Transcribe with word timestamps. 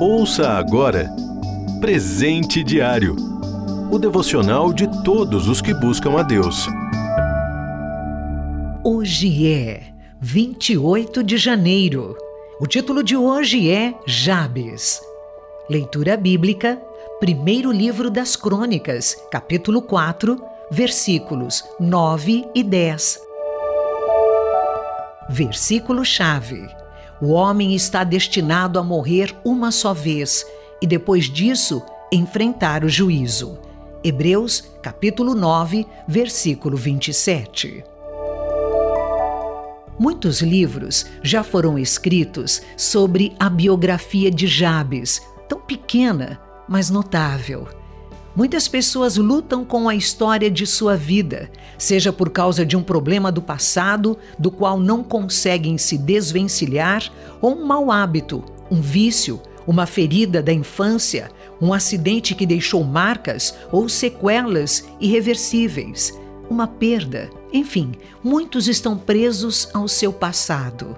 Ouça 0.00 0.50
agora 0.50 1.10
Presente 1.80 2.64
Diário 2.64 3.30
o 3.90 3.98
devocional 3.98 4.72
de 4.72 4.86
todos 5.02 5.48
os 5.48 5.60
que 5.60 5.74
buscam 5.74 6.16
a 6.16 6.22
Deus. 6.22 6.68
Hoje 8.84 9.52
é 9.52 9.82
28 10.20 11.24
de 11.24 11.36
janeiro. 11.36 12.16
O 12.60 12.68
título 12.68 13.02
de 13.02 13.16
hoje 13.16 13.68
é 13.68 13.92
Jabes. 14.06 15.00
Leitura 15.68 16.16
bíblica, 16.16 16.80
primeiro 17.18 17.72
livro 17.72 18.10
das 18.10 18.36
Crônicas, 18.36 19.16
capítulo 19.28 19.82
4, 19.82 20.40
versículos 20.70 21.64
9 21.80 22.44
e 22.54 22.62
10. 22.62 23.20
Versículo-chave: 25.28 26.68
O 27.22 27.32
homem 27.32 27.74
está 27.74 28.02
destinado 28.02 28.78
a 28.78 28.82
morrer 28.82 29.36
uma 29.44 29.70
só 29.70 29.92
vez 29.92 30.46
e 30.80 30.86
depois 30.86 31.26
disso 31.26 31.82
enfrentar 32.10 32.82
o 32.82 32.88
juízo. 32.88 33.58
Hebreus, 34.02 34.64
capítulo 34.82 35.34
9, 35.34 35.86
versículo 36.08 36.78
27. 36.78 37.84
Muitos 39.98 40.40
livros 40.40 41.04
já 41.22 41.42
foram 41.42 41.78
escritos 41.78 42.62
sobre 42.74 43.34
a 43.38 43.50
biografia 43.50 44.30
de 44.30 44.46
Jabes, 44.46 45.20
tão 45.46 45.60
pequena, 45.60 46.40
mas 46.66 46.88
notável. 46.88 47.68
Muitas 48.34 48.68
pessoas 48.68 49.16
lutam 49.16 49.64
com 49.64 49.88
a 49.88 49.94
história 49.94 50.48
de 50.48 50.64
sua 50.64 50.96
vida, 50.96 51.50
seja 51.76 52.12
por 52.12 52.30
causa 52.30 52.64
de 52.64 52.76
um 52.76 52.82
problema 52.82 53.32
do 53.32 53.42
passado 53.42 54.16
do 54.38 54.50
qual 54.52 54.78
não 54.78 55.02
conseguem 55.02 55.76
se 55.76 55.98
desvencilhar, 55.98 57.10
ou 57.40 57.56
um 57.56 57.66
mau 57.66 57.90
hábito, 57.90 58.44
um 58.70 58.80
vício, 58.80 59.40
uma 59.66 59.84
ferida 59.84 60.40
da 60.40 60.52
infância, 60.52 61.28
um 61.60 61.72
acidente 61.72 62.34
que 62.34 62.46
deixou 62.46 62.84
marcas 62.84 63.54
ou 63.72 63.88
sequelas 63.88 64.84
irreversíveis, 65.00 66.16
uma 66.48 66.68
perda. 66.68 67.28
Enfim, 67.52 67.92
muitos 68.22 68.68
estão 68.68 68.96
presos 68.96 69.68
ao 69.74 69.88
seu 69.88 70.12
passado. 70.12 70.96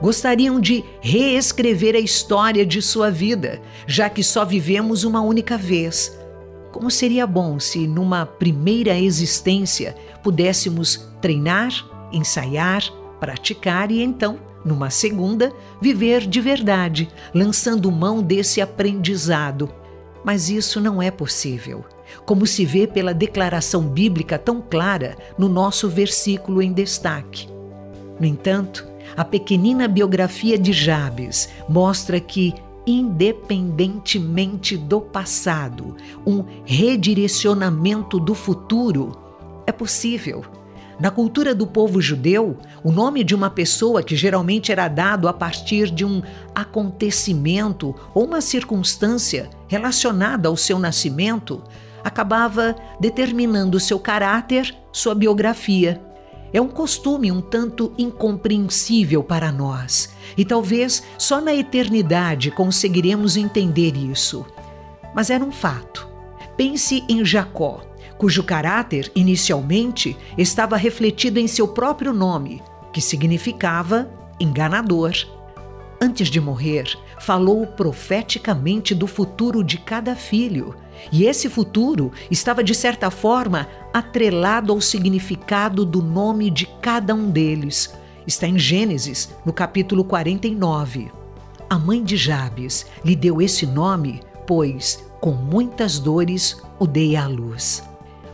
Gostariam 0.00 0.60
de 0.60 0.84
reescrever 1.00 1.94
a 1.94 2.00
história 2.00 2.66
de 2.66 2.82
sua 2.82 3.08
vida, 3.08 3.62
já 3.86 4.10
que 4.10 4.24
só 4.24 4.44
vivemos 4.44 5.04
uma 5.04 5.20
única 5.20 5.56
vez. 5.56 6.20
Como 6.72 6.90
seria 6.90 7.26
bom 7.26 7.60
se, 7.60 7.86
numa 7.86 8.26
primeira 8.26 8.98
existência, 8.98 9.94
pudéssemos 10.22 11.08
treinar, 11.20 11.70
ensaiar, 12.10 12.82
praticar 13.20 13.92
e 13.92 14.02
então 14.02 14.38
numa 14.64 14.90
segunda, 14.90 15.52
viver 15.80 16.26
de 16.26 16.40
verdade, 16.40 17.08
lançando 17.34 17.90
mão 17.90 18.22
desse 18.22 18.60
aprendizado. 18.60 19.68
Mas 20.24 20.48
isso 20.48 20.80
não 20.80 21.02
é 21.02 21.10
possível, 21.10 21.84
como 22.24 22.46
se 22.46 22.64
vê 22.64 22.86
pela 22.86 23.12
declaração 23.12 23.82
bíblica 23.82 24.38
tão 24.38 24.60
clara 24.60 25.16
no 25.36 25.48
nosso 25.48 25.88
versículo 25.88 26.62
em 26.62 26.72
destaque. 26.72 27.48
No 28.20 28.26
entanto, 28.26 28.86
a 29.16 29.24
pequenina 29.24 29.88
biografia 29.88 30.56
de 30.56 30.72
Jabes 30.72 31.48
mostra 31.68 32.20
que, 32.20 32.54
independentemente 32.86 34.76
do 34.76 35.00
passado, 35.00 35.96
um 36.26 36.44
redirecionamento 36.64 38.18
do 38.18 38.34
futuro 38.34 39.16
é 39.66 39.72
possível 39.72 40.44
na 41.02 41.10
cultura 41.10 41.52
do 41.52 41.66
povo 41.66 42.00
judeu, 42.00 42.56
o 42.84 42.92
nome 42.92 43.24
de 43.24 43.34
uma 43.34 43.50
pessoa 43.50 44.04
que 44.04 44.14
geralmente 44.14 44.70
era 44.70 44.86
dado 44.86 45.26
a 45.26 45.32
partir 45.32 45.90
de 45.90 46.04
um 46.04 46.22
acontecimento 46.54 47.92
ou 48.14 48.24
uma 48.24 48.40
circunstância 48.40 49.50
relacionada 49.66 50.48
ao 50.48 50.56
seu 50.56 50.78
nascimento 50.78 51.60
acabava 52.04 52.76
determinando 53.00 53.80
seu 53.80 53.98
caráter, 53.98 54.72
sua 54.92 55.12
biografia. 55.12 56.00
É 56.52 56.60
um 56.60 56.68
costume 56.68 57.32
um 57.32 57.40
tanto 57.40 57.92
incompreensível 57.96 59.22
para 59.22 59.50
nós, 59.50 60.10
e 60.36 60.44
talvez 60.44 61.02
só 61.16 61.40
na 61.40 61.54
eternidade 61.54 62.50
conseguiremos 62.50 63.36
entender 63.36 63.96
isso. 63.96 64.44
Mas 65.14 65.30
era 65.30 65.44
um 65.44 65.52
fato. 65.52 66.08
Pense 66.56 67.02
em 67.08 67.24
Jacó 67.24 67.80
cujo 68.22 68.44
caráter 68.44 69.10
inicialmente 69.16 70.16
estava 70.38 70.76
refletido 70.76 71.40
em 71.40 71.48
seu 71.48 71.66
próprio 71.66 72.12
nome, 72.12 72.62
que 72.92 73.00
significava 73.00 74.08
enganador. 74.38 75.12
Antes 76.00 76.28
de 76.28 76.40
morrer, 76.40 76.84
falou 77.18 77.66
profeticamente 77.66 78.94
do 78.94 79.08
futuro 79.08 79.64
de 79.64 79.76
cada 79.76 80.14
filho, 80.14 80.72
e 81.10 81.24
esse 81.24 81.48
futuro 81.48 82.12
estava, 82.30 82.62
de 82.62 82.76
certa 82.76 83.10
forma, 83.10 83.66
atrelado 83.92 84.72
ao 84.72 84.80
significado 84.80 85.84
do 85.84 86.02
nome 86.02 86.50
de 86.50 86.66
cada 86.80 87.14
um 87.14 87.30
deles. 87.30 87.94
Está 88.26 88.46
em 88.46 88.58
Gênesis, 88.58 89.34
no 89.44 89.52
capítulo 89.52 90.04
49. 90.04 91.10
A 91.68 91.78
mãe 91.78 92.02
de 92.02 92.16
Jabes 92.16 92.86
lhe 93.04 93.16
deu 93.16 93.40
esse 93.40 93.66
nome, 93.66 94.20
pois, 94.46 95.04
com 95.20 95.32
muitas 95.32 95.98
dores, 95.98 96.60
o 96.78 96.86
dei 96.86 97.16
à 97.16 97.26
luz. 97.26 97.82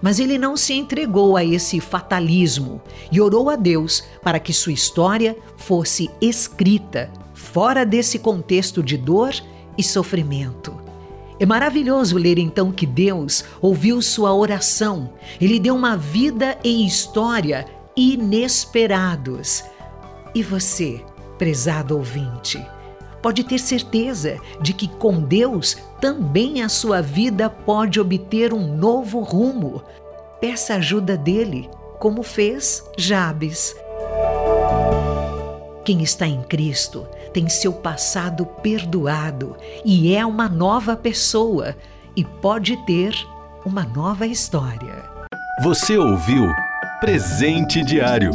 Mas 0.00 0.18
ele 0.18 0.38
não 0.38 0.56
se 0.56 0.74
entregou 0.74 1.36
a 1.36 1.44
esse 1.44 1.80
fatalismo 1.80 2.80
e 3.10 3.20
orou 3.20 3.48
a 3.48 3.56
Deus 3.56 4.04
para 4.22 4.38
que 4.38 4.52
sua 4.52 4.72
história 4.72 5.36
fosse 5.56 6.10
escrita 6.20 7.10
fora 7.34 7.84
desse 7.84 8.18
contexto 8.18 8.82
de 8.82 8.96
dor 8.96 9.34
e 9.76 9.82
sofrimento. 9.82 10.85
É 11.38 11.44
maravilhoso 11.44 12.16
ler 12.16 12.38
então 12.38 12.72
que 12.72 12.86
Deus 12.86 13.44
ouviu 13.60 14.00
sua 14.00 14.34
oração. 14.34 15.12
Ele 15.38 15.60
deu 15.60 15.74
uma 15.74 15.96
vida 15.96 16.56
e 16.64 16.86
história 16.86 17.66
inesperados. 17.94 19.62
E 20.34 20.42
você, 20.42 21.04
prezado 21.36 21.96
ouvinte, 21.96 22.64
pode 23.22 23.44
ter 23.44 23.58
certeza 23.58 24.38
de 24.62 24.72
que 24.72 24.88
com 24.88 25.20
Deus 25.20 25.76
também 26.00 26.62
a 26.62 26.68
sua 26.70 27.02
vida 27.02 27.50
pode 27.50 28.00
obter 28.00 28.54
um 28.54 28.74
novo 28.74 29.20
rumo. 29.20 29.82
Peça 30.40 30.74
ajuda 30.76 31.18
dele, 31.18 31.68
como 31.98 32.22
fez 32.22 32.82
Jabes. 32.96 33.74
Quem 35.84 36.02
está 36.02 36.26
em 36.26 36.42
Cristo 36.42 37.06
tem 37.36 37.48
seu 37.50 37.70
passado 37.70 38.46
perdoado 38.46 39.58
e 39.84 40.14
é 40.14 40.24
uma 40.24 40.48
nova 40.48 40.96
pessoa 40.96 41.76
e 42.16 42.24
pode 42.24 42.78
ter 42.86 43.14
uma 43.62 43.84
nova 43.84 44.26
história. 44.26 45.04
Você 45.62 45.98
ouviu 45.98 46.48
Presente 46.98 47.84
Diário 47.84 48.30